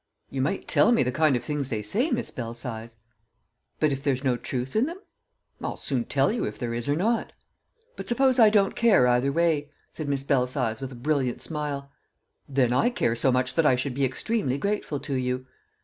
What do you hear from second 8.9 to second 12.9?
either way?" said Miss Belsize with a brilliant smile. "Then I